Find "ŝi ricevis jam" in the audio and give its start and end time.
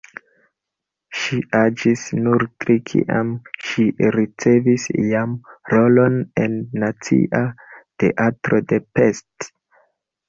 3.67-5.37